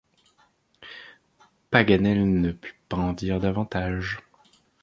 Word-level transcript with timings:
Paganel 1.69 2.27
ne 2.41 2.51
put 2.53 2.73
pas 2.89 2.97
en 2.97 3.13
dire 3.13 3.39
davantage. 3.39 4.17